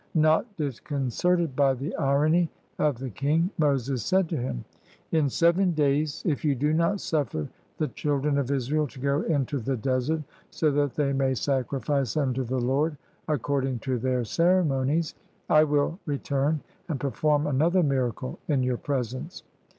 [0.15, 4.65] Not disconcerted by the irony of the king, Moses said to him,—
[5.11, 9.59] "In seven days, if you do not suffer the children of Israel to go into
[9.59, 15.13] the desert so that they may sacrifice unto the Lord according to their ceremonies,
[15.47, 19.43] I will re turn and perform another miracle in your presence."